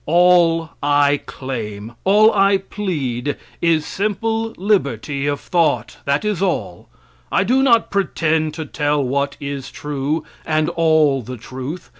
[0.07, 5.97] All I claim, all I plead is simple liberty of thought.
[6.05, 6.89] That is all.
[7.31, 11.87] I do not pretend to tell what is true and all the truth.